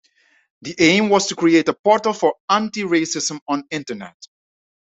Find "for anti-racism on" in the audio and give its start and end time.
2.13-3.65